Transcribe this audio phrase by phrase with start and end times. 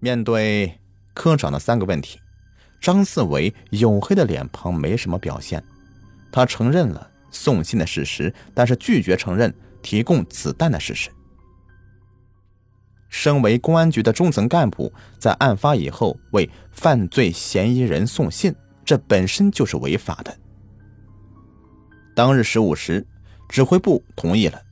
[0.00, 0.80] 面对
[1.14, 2.18] 科长的三个问题，
[2.80, 5.62] 张四维黝黑的脸庞没什么表现。
[6.32, 11.10] 他承认了送信的事实，但是拒绝承认提供子弹的事实。
[13.08, 18.54] 身为公安局的中层干部，在案发以后为犯罪嫌疑人送信，
[18.84, 20.34] 这本身就是违法的。
[22.14, 23.06] 当日十五时，
[23.48, 24.62] 指挥部同意了。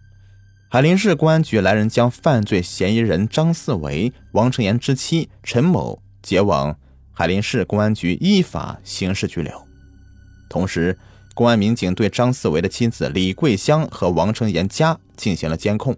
[0.70, 6.78] 海林市公安局来人将犯罪嫌疑人张四维、王成岩之妻陈某接往
[7.10, 9.66] 海林市公安局依法刑事拘留。
[10.46, 10.98] 同时，
[11.34, 15.96] 公安民警对张四维的妻子李桂香和王成岩家进行了监控，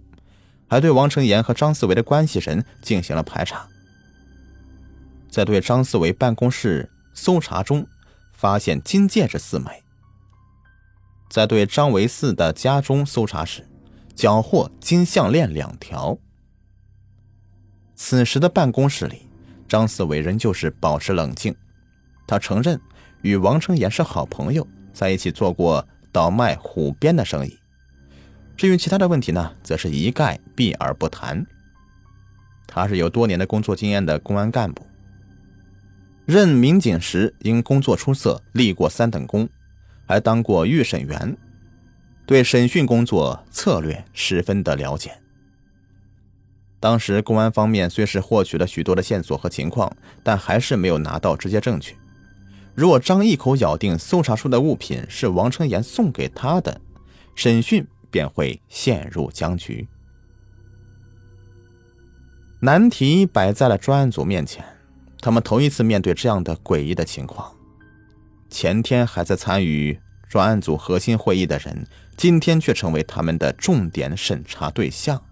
[0.68, 3.66] 还对王成岩和张四维的关系人进行了排查。
[5.28, 7.88] 在对张四维办公室搜查中，
[8.32, 9.82] 发现金戒指四枚。
[11.28, 13.66] 在对张维四的家中搜查时，
[14.20, 16.18] 缴获金项链两条。
[17.96, 19.22] 此时的办公室里，
[19.66, 21.56] 张四伟仍旧是保持冷静。
[22.26, 22.78] 他承认
[23.22, 27.58] 与王成岩是好朋友，在一起做过倒卖虎鞭的生意。
[28.58, 31.42] 至于其他的问题呢，则是一概避而不谈。
[32.66, 34.86] 他是有多年的工作经验的公安干部，
[36.26, 39.48] 任民警时因工作出色，立过三等功，
[40.06, 41.34] 还当过预审员。
[42.30, 45.18] 对审讯工作策略十分的了解。
[46.78, 51.96] 当时公安方面虽是获取了许多的线索和情况，但还是没有拿到直接证据。
[52.72, 56.80] 如果张一口咬定搜查出的物品是王成岩送给他的，
[57.34, 59.88] 审讯便会陷入僵局。
[62.60, 64.64] 难题摆在了专案组面前，
[65.20, 67.52] 他们头一次面对这样的诡异的情况。
[68.48, 69.98] 前天还在参与。
[70.30, 71.84] 专案组核心会议的人，
[72.20, 75.24] 今天却成为他们的重点审查对象。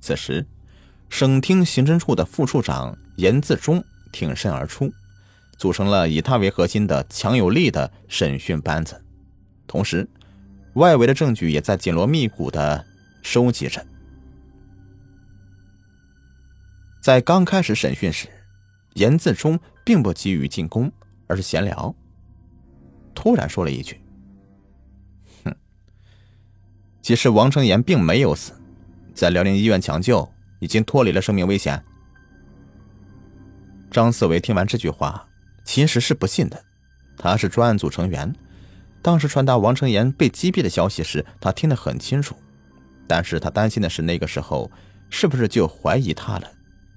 [0.00, 0.46] 此时，
[1.10, 4.90] 省厅刑侦处的副处长严自忠挺身而出，
[5.58, 8.98] 组成了以他为核心的强有力的审讯班子。
[9.66, 10.08] 同时，
[10.72, 12.86] 外围的证据也在紧锣密鼓的
[13.20, 13.86] 收集着。
[17.02, 18.26] 在刚开始审讯时，
[18.94, 20.90] 严自忠并不急于进攻，
[21.26, 21.94] 而是闲聊。
[23.14, 24.00] 突然说了一句
[27.02, 28.52] ：“其实王成岩并没有死，
[29.12, 31.82] 在辽宁医院抢救，已经脱离了生命危险。”
[33.90, 35.28] 张四维听完这句话，
[35.64, 36.64] 其实是不信的。
[37.18, 38.34] 他是专案组成员，
[39.02, 42.34] 当时传达王成岩被击毙的消息时，他听得很清楚。
[43.06, 44.70] 但是他担心的是，那个时候
[45.10, 46.50] 是不是就怀疑他了，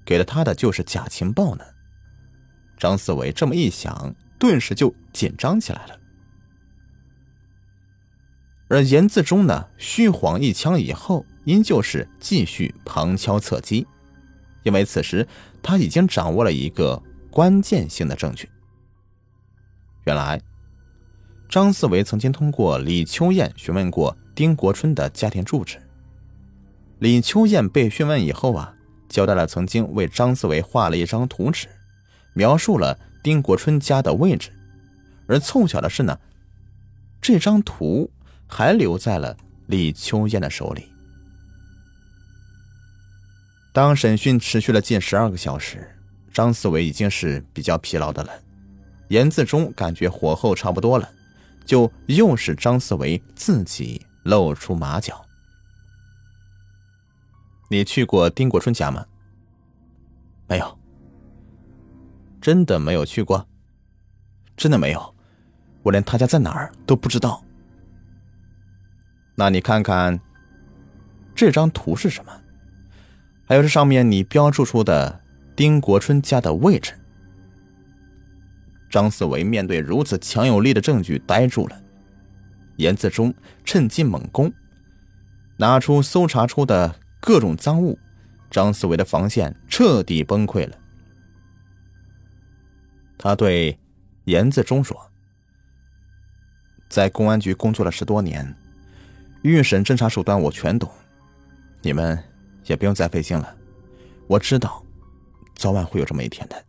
[0.04, 1.64] 给了他的就是假情报呢？
[2.78, 5.98] 张四维这么一想，顿时就紧张起来了。
[8.68, 13.86] 而严自忠呢，虚晃一枪以后，依旧是继续旁敲侧击，
[14.64, 15.26] 因为此时
[15.62, 17.00] 他已经掌握了一个
[17.30, 18.48] 关键性的证据。
[20.04, 20.40] 原来，
[21.48, 25.78] 张四维曾经通过李秋燕询问过丁国春的家庭住址。
[26.98, 28.74] 李秋燕被询问以后啊，
[29.08, 31.68] 交代了曾经为张四维画了一张图纸，
[32.34, 34.50] 描述了丁国春家的位置。
[35.28, 36.18] 而凑巧的是呢，
[37.20, 38.10] 这张图。
[38.46, 39.36] 还留在了
[39.66, 40.92] 李秋燕的手里。
[43.72, 45.94] 当审讯持续了近十二个小时，
[46.32, 48.32] 张思维已经是比较疲劳的了。
[49.08, 51.08] 严自忠感觉火候差不多了，
[51.64, 55.24] 就又是张思维自己露出马脚
[57.70, 59.06] ：“你去过丁国春家吗
[60.48, 60.78] ？”“没有。
[62.42, 63.46] ”“真的没有去过
[64.56, 65.14] ？”“真的没有，
[65.82, 67.40] 我连他家在哪儿都不知道。”
[69.36, 70.18] 那你看看
[71.34, 72.32] 这张图是什么？
[73.46, 75.20] 还有这上面你标注出的
[75.54, 76.94] 丁国春家的位置。
[78.88, 81.82] 张思维面对如此强有力的证据呆住了。
[82.76, 83.32] 严自忠
[83.64, 84.52] 趁机猛攻，
[85.58, 87.98] 拿出搜查出的各种赃物，
[88.50, 90.76] 张思维的防线彻底崩溃了。
[93.16, 93.78] 他对
[94.24, 95.10] 严自忠说
[96.88, 98.56] ：“在公安局工作了十多年。”
[99.42, 100.90] 预审侦查手段我全懂，
[101.82, 102.18] 你们
[102.64, 103.56] 也不用再费心了。
[104.26, 104.84] 我知道，
[105.54, 106.64] 早晚会有这么一天的。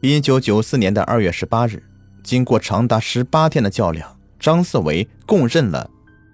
[0.00, 1.82] 一九九四年的二月十八日，
[2.22, 5.90] 经过长达十八天的较量，张四维供认了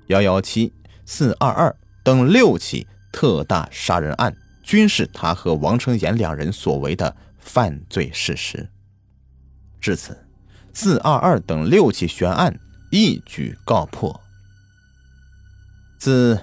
[0.08, 0.72] 幺幺七、
[1.06, 8.68] 四二二等六起特大杀人案均是他和王成岩两人所为的犯罪事实。
[9.80, 10.26] 至此，
[10.74, 12.60] 四二二等六起悬案。
[12.94, 14.20] 一举告破。
[15.98, 16.38] 自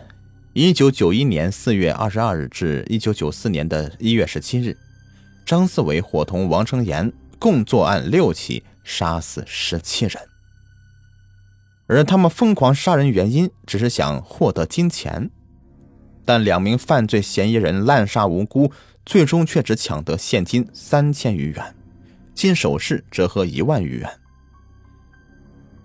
[0.53, 4.75] 一九九一年四月二十二日至一九九四年的一月十七日，
[5.45, 10.27] 张思维伙同王成岩共作案六起，杀死十七人。
[11.85, 15.29] 而他们疯狂杀人原因只是想获得金钱，
[16.25, 18.71] 但两名犯罪嫌疑人滥杀无辜，
[19.05, 21.75] 最终却只抢得现金三千余元，
[22.33, 24.19] 金首饰折合一万余元。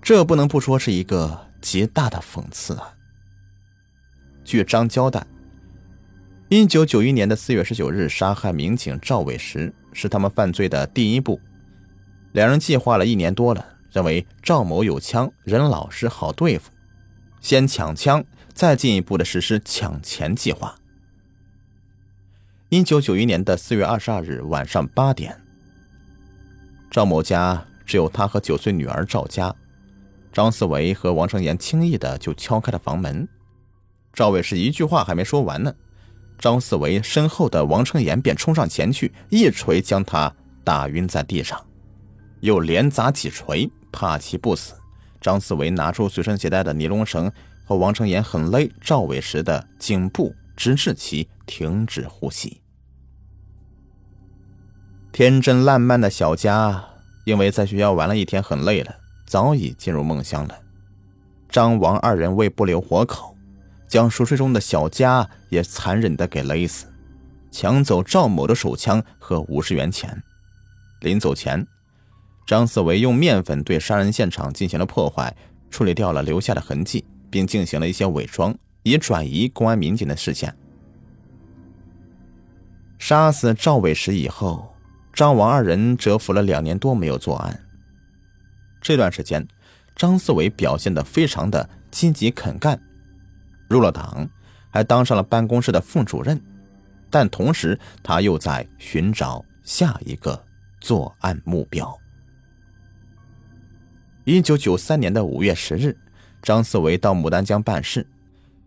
[0.05, 2.95] 这不能不说是一个极大的讽刺啊！
[4.45, 5.27] 据张交代，
[6.51, 11.41] 一九九一年的四月十九日，杀害民警赵伟时是他们犯罪的第一步。
[12.33, 16.71] 两人计划了一年多了，认为赵某有枪，人老实，好对付，
[17.41, 18.23] 先抢枪，
[18.53, 20.75] 再进一步的实施抢钱计划。
[22.69, 25.41] 一九九一年的四月二十二日晚上八点，
[26.91, 29.55] 赵某家只有他和九岁女儿赵佳，
[30.35, 33.29] 张思维和王成岩轻易的就敲开了房门。
[34.13, 35.73] 赵伟是一句话还没说完呢，
[36.41, 40.35] 张思维身后的王成岩便冲上前去，一锤将他
[40.65, 41.65] 打晕在地上，
[42.41, 44.75] 又连砸几锤，怕其不死。
[45.21, 47.31] 张思维拿出随身携带的尼龙绳，
[47.65, 52.61] 和王成岩狠勒赵伟时的颈部，直至其停止呼吸。
[55.13, 56.85] 天真烂漫的小佳，
[57.25, 58.97] 因为在学校玩了一天很累了，
[59.35, 60.57] 早已进入梦乡了。
[61.49, 63.37] 张王二人为不留活口。
[63.89, 66.87] 将熟睡中的小佳也残忍的给勒死，
[67.51, 70.23] 抢走赵某的手枪和五十元钱。
[71.01, 71.67] 临走前，
[72.47, 75.37] 张思维用面粉对杀人现场进行了破坏，
[75.69, 80.57] 处理掉了留下的痕迹，并进行了一些伪装，以转移公安民警的视线。
[83.01, 84.73] 杀死赵伟石以后，
[85.13, 87.64] 张王二人蛰伏了两年多没有作案。
[88.85, 89.49] 这段时间，
[89.97, 92.79] 张思维表现得非常的积极肯干。
[93.67, 94.29] 入了党，
[94.69, 96.39] 还当上了办公室的副主任，
[97.09, 100.45] 但同时他又在寻找下一个
[100.83, 101.99] 作案目标。
[104.25, 105.97] 一九九三年的五月十日，
[106.43, 108.07] 张思维到牡丹江办事，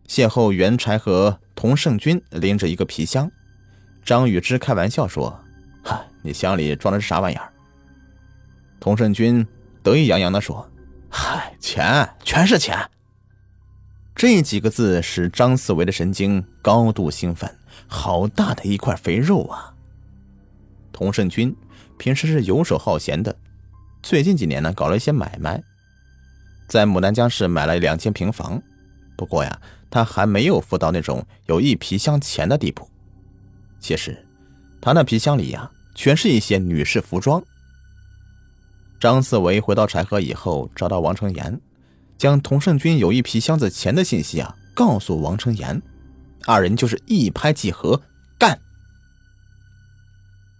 [0.07, 3.31] 邂逅袁柴和童胜军拎着一个皮箱。
[4.03, 5.39] 张宇之开玩笑说
[5.85, 7.53] ：“哈，你箱里装的是啥玩意儿？”
[8.79, 9.45] 童胜军
[9.87, 10.69] 得意洋洋地说
[11.09, 12.77] ：“嗨，钱，全是钱。”
[14.13, 17.49] 这几个字使张思维的神经高度兴奋，
[17.87, 19.73] 好大的一块肥肉啊！
[20.91, 21.55] 童胜军
[21.97, 23.33] 平时是游手好闲的，
[24.03, 25.63] 最近几年呢，搞了一些买卖，
[26.67, 28.61] 在牡丹江市买了两间平房。
[29.15, 32.89] 不过呀，他还没有富到那种有一皮箱钱的地步。
[33.79, 34.27] 其实，
[34.81, 37.41] 他那皮箱里呀，全是一些女士服装。
[38.99, 41.59] 张四维回到柴河以后，找到王成岩。
[42.17, 45.79] 将童胜军有一批箱子钱的信息啊告诉王成岩，
[46.47, 48.01] 二人就是一拍即合，
[48.39, 48.59] 干。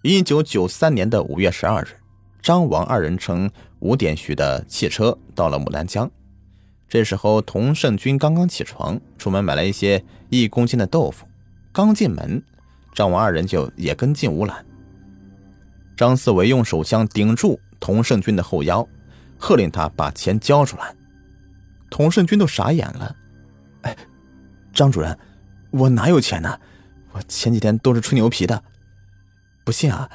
[0.04, 1.88] 一九九三年的五月十二日，
[2.44, 3.50] 张王二人乘
[3.80, 6.10] 五点许的汽车到了牡丹江。
[6.88, 11.25] 这时候，童胜军刚刚起床，出门买了一些一公斤的豆腐。
[11.72, 12.42] 刚进门，
[12.94, 14.63] 张王二人就也跟进屋来。
[15.98, 18.88] 张四维用手枪顶住童胜军的后腰，
[19.38, 20.95] 喝令他把钱交出来。
[21.89, 23.15] 童胜军都傻眼了，
[23.83, 23.95] 哎，
[24.74, 25.18] 张主任，
[25.71, 26.59] 我哪有钱呢？
[27.13, 28.63] 我前几天都是吹牛皮的。
[29.63, 30.09] 不信啊，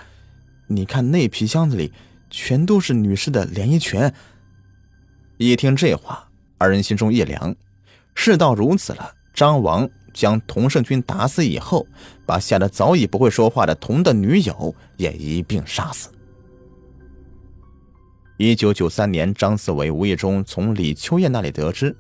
[0.67, 1.93] 你看那皮箱子里
[2.31, 4.13] 全都是女士的连衣裙。
[5.39, 7.55] 一听这话，二人心中一凉。
[8.15, 11.87] 事到如此了，张王将童胜军打死以后，
[12.27, 16.11] 把吓得早已不会说话的童的女友也一并杀死。
[18.45, 21.97] 一九九三年，张思维无意中从李秋燕那里得知，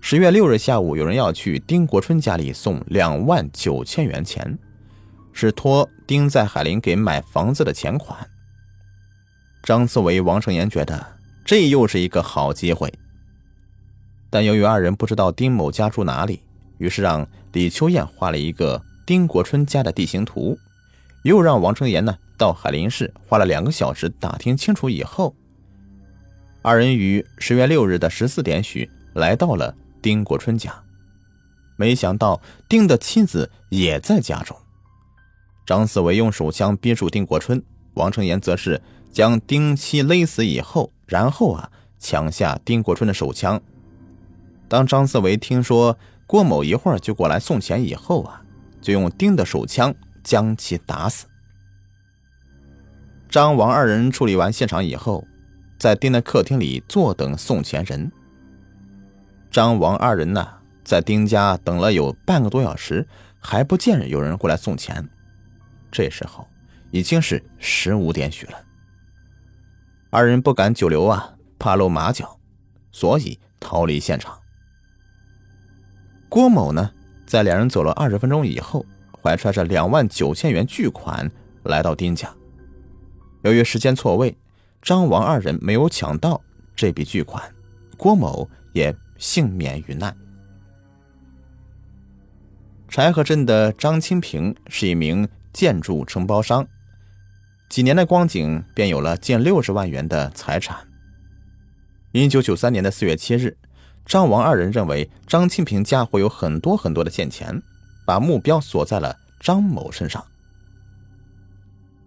[0.00, 4.58] 十月六日下午有人要去丁国春家里送两万九千元钱，
[5.30, 8.18] 是托丁在海林给买房子的钱款。
[9.62, 11.06] 张思维、王成岩觉得
[11.44, 12.90] 这又是一个好机会，
[14.30, 16.40] 但由于二人不知道丁某家住哪里，
[16.78, 20.58] 于是让李秋燕画了一个丁国春家的地形图，
[21.24, 25.34] 又让王成岩呢到海林市花了两个小时打听清楚以后。
[26.60, 30.82] 二人于十月六日的十四点许来到了丁国春家，
[31.76, 34.56] 没想到丁的妻子也在家中。
[35.64, 37.62] 张思维用手枪逼住丁国春，
[37.94, 43.60] 王成岩则是将丁妻勒死以后，然后啊抢下丁国春的手枪。
[44.66, 45.96] 当张思维听说
[46.26, 48.42] 郭某一会儿就过来送钱以后啊，
[48.80, 51.26] 就用丁的手枪将其打死。
[53.28, 55.24] 张王二人处理完现场以后。
[55.78, 58.10] 在丁的客厅里坐等送钱人。
[59.50, 60.46] 张王二人呢，
[60.84, 63.06] 在丁家等了有半个多小时，
[63.38, 65.08] 还不见有人过来送钱。
[65.90, 66.46] 这时候
[66.90, 68.60] 已经是十五点许了。
[70.10, 72.38] 二人不敢久留啊，怕露马脚，
[72.90, 74.38] 所以逃离现场。
[76.28, 76.90] 郭某呢，
[77.24, 78.84] 在两人走了二十分钟以后，
[79.22, 81.30] 怀揣着两万九千元巨款
[81.62, 82.34] 来到丁家。
[83.42, 84.36] 由于时间错位，
[84.82, 86.40] 张王二人没有抢到
[86.74, 87.54] 这笔巨款，
[87.96, 90.16] 郭某也幸免于难。
[92.88, 96.66] 柴河镇的张清平是一名建筑承包商。
[97.68, 100.88] 几年的光景，便有了近六十万元的财产。
[102.12, 103.58] 一九九三年的四月七日，
[104.06, 107.62] 张王二人认为张清平家会有很多很多的现钱，
[108.06, 110.24] 把目标锁在了张某身上。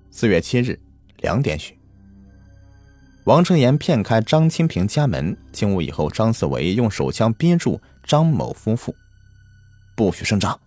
[0.09, 0.79] 四月七日
[1.17, 1.77] 两点许，
[3.25, 8.95] 王成岩骗开张清平家门，进屋以后，张四维用手枪逼住张某夫妇，
[9.95, 10.59] 不许声张，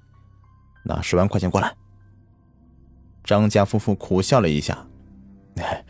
[0.85, 1.75] 拿十万块钱过来。
[3.25, 4.87] 张家夫妇苦笑了一下
[5.59, 5.85] ：“哎，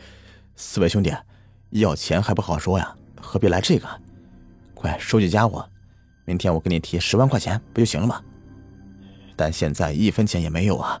[0.55, 1.13] 四位兄弟，
[1.69, 3.87] 要钱还不好说呀，何必来这个？
[4.73, 5.69] 快收起家伙，
[6.25, 8.19] 明天我给你提十万块钱不就行了吗？
[9.35, 10.99] 但现在一分钱也没有啊！”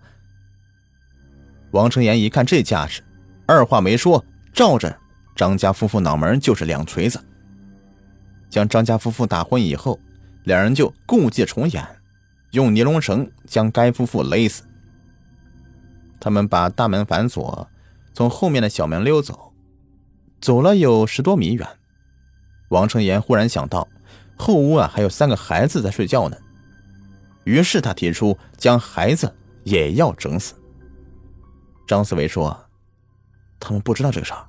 [1.71, 3.01] 王成岩一看这架势，
[3.47, 4.95] 二话没说，照着
[5.35, 7.23] 张家夫妇脑门就是两锤子。
[8.49, 9.99] 将张家夫妇打昏以后，
[10.43, 11.85] 两人就故伎重演，
[12.51, 14.63] 用尼龙绳将该夫妇勒死。
[16.19, 17.67] 他们把大门反锁，
[18.13, 19.53] 从后面的小门溜走，
[20.39, 21.67] 走了有十多米远。
[22.69, 23.87] 王成岩忽然想到，
[24.37, 26.37] 后屋啊还有三个孩子在睡觉呢，
[27.43, 30.55] 于是他提出将孩子也要整死。
[31.85, 32.57] 张思维说
[33.59, 34.47] ：“他们不知道这个事儿，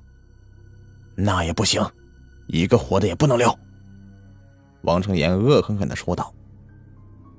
[1.17, 1.85] 那也不行，
[2.47, 3.53] 一个活的也不能留。”
[4.83, 6.33] 王成岩恶狠狠地说道。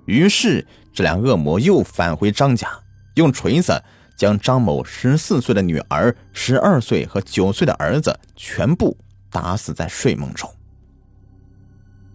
[0.04, 2.68] 于是这俩恶魔又返回张家，
[3.14, 3.82] 用锤子。
[4.16, 8.98] 将张某十四岁的女儿、十二岁和九岁的儿子全部
[9.30, 10.52] 打死在睡梦中。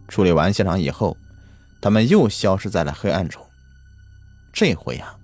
[0.10, 1.16] 处理完现场以后，
[1.82, 3.42] 他们又消失在了黑暗中。
[4.52, 5.16] 这回啊，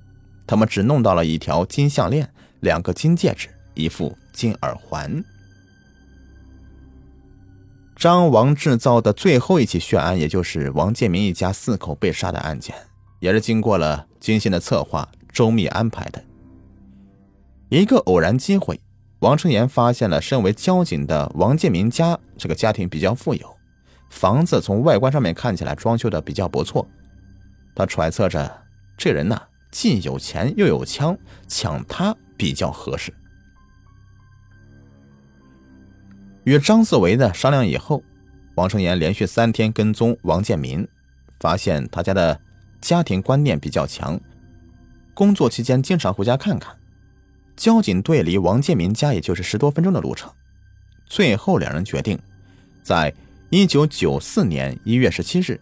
[0.47, 2.31] 他们只弄到了一条金项链、
[2.61, 5.21] 两个金戒指、一副金耳环。
[7.99, 12.73] 张王制造的最后一起血案，也就是王建民一家四口被杀的案件，
[13.19, 16.23] 也是经过了精心的策划、周密安排的。
[17.67, 18.79] 一个偶然机会，
[19.19, 23.57] 王成岩发现了身为交警的王建民家这个家庭比较富有，
[24.09, 26.87] 房子从外观上面看起来装修的比较不错。
[27.75, 28.63] 他揣测着，
[28.97, 29.37] 这人呢
[29.71, 31.17] 既有钱又有枪，
[31.49, 33.13] 抢他比较合适。
[36.43, 38.03] 与张四维的商量以后，
[38.55, 40.87] 王成岩连续三天跟踪王建民，
[41.39, 42.39] 发现他家的
[42.81, 44.19] 家庭观念比较强，
[45.13, 46.75] 工作期间经常回家看看。
[47.55, 50.31] 交警队离王建民家也就是十多分钟的路程，
[51.05, 52.17] 最后两人决定，
[52.81, 53.13] 在
[53.49, 55.59] 一九九四年一月十七日，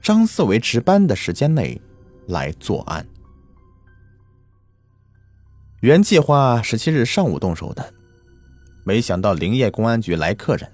[0.00, 1.78] 张四维值班的时间内
[2.28, 3.06] 来作案。
[5.80, 7.92] 原计划十七日上午动手的，
[8.88, 10.66] 没想到林业公安局来客人，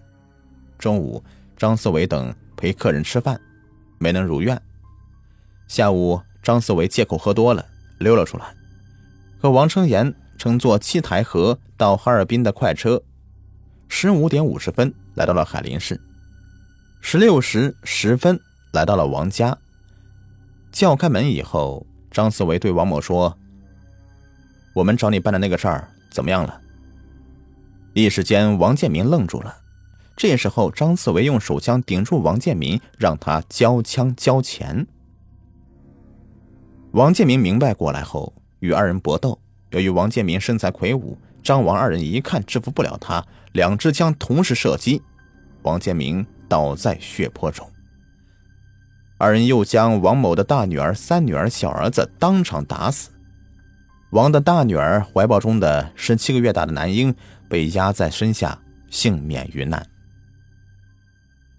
[0.78, 1.21] 中午
[1.56, 3.40] 张四维等陪客人吃饭，
[3.99, 4.56] 没能如愿。
[5.66, 7.66] 下午张四维借口喝多了，
[7.99, 8.54] 溜了出来，
[9.40, 10.14] 和王成岩。
[10.38, 13.02] 乘坐七台河到哈尔滨的快车，
[13.88, 16.00] 十五点五十分来到了海林市，
[17.00, 18.38] 十六时十分
[18.73, 19.56] 来到了王家。
[20.71, 23.37] 叫开门以后，张思维对王某说
[24.75, 26.61] ：“我们找你办的那个事儿怎么样了？”
[27.95, 29.55] 一时间，王建民愣住了。
[30.17, 34.85] 这时候，张思维用手枪顶住王建民，让他交枪交钱。
[36.91, 39.39] 王建民明白过来后，与二人搏斗。
[39.71, 45.01] 由于王建民身材魁梧，张王二人一看制服不了他，两支枪同时射击，
[45.63, 47.69] 王建民倒在血泊中。
[49.19, 53.11] 二人又将王某的大女儿、三女儿、小儿子当场打死。
[54.11, 57.13] 王的大女儿怀抱中的十七个月大的男婴
[57.49, 58.59] 被压在身下，
[58.91, 59.87] 幸免于难。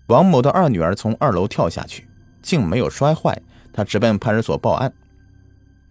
[0.07, 2.07] 王某的二女儿从二楼跳下去，
[2.41, 3.41] 竟没有摔坏，
[3.73, 4.93] 她直奔派出所报案。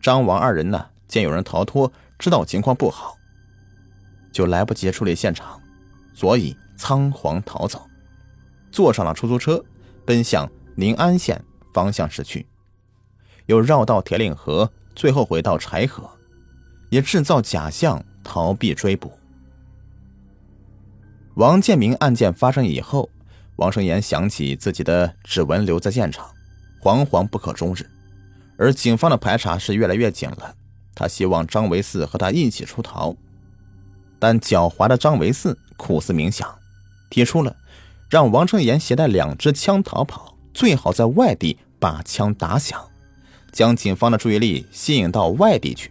[0.01, 1.93] 张王二人呢，见有人逃脱。
[2.17, 3.19] 知道情况不好，
[4.33, 5.61] 就来不及处理现场，
[6.15, 7.87] 所以仓皇逃走，
[8.71, 9.63] 坐上了出租车，
[10.07, 12.47] 奔向宁安县方向驶去，
[13.47, 16.09] 又绕道铁岭河，最后回到柴河，
[16.89, 19.13] 也制造假象逃避追捕。
[21.35, 23.11] 王建明案件发生以后，
[23.57, 26.27] 王成岩想起自己的指纹留在现场，
[26.81, 27.85] 惶惶不可终日。
[28.57, 30.55] 而警方的排查是越来越紧了，
[30.95, 33.17] 他希望张维四和他一起出逃，
[34.21, 36.49] 但狡猾的张维四苦思冥想，
[37.11, 37.57] 提出了
[38.09, 42.81] 让王成岩携带两支枪逃跑，最好在外地把枪打响，
[43.51, 45.91] 将警方的注意力吸引到外地去。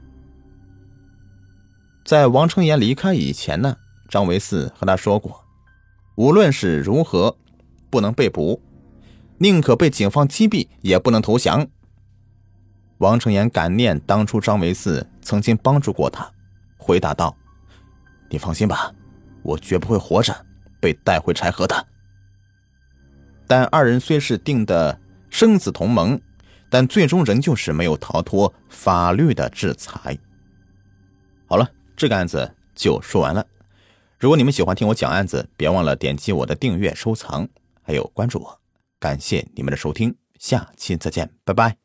[2.06, 3.76] 在王成岩离开以前呢，
[4.13, 5.43] 张维四和他说过，
[6.13, 7.36] 无论是如何，
[7.89, 8.62] 不能被捕，
[9.39, 11.67] 宁可被警方击毙，也不能投降。
[13.00, 16.32] 王成岩感念当初张维四曾经帮助过他，
[16.77, 17.36] 回答道
[18.29, 18.93] ：“你放心吧，
[19.41, 20.46] 我绝不会活着
[20.79, 21.88] 被带回柴河的。”
[23.50, 25.01] 但二人虽是定的
[25.32, 26.22] 生死同盟，
[26.70, 30.15] 但最终仍旧是没有逃脱法律的制裁。
[31.48, 31.67] 好了。
[31.96, 33.46] 这个案子就说完了。
[34.24, 37.46] 如果你们喜欢听我讲案子，别忘了点击我的订阅、收藏，
[37.82, 38.58] 还有关注我。
[38.98, 41.83] 感谢你们的收听，下期再见，拜拜。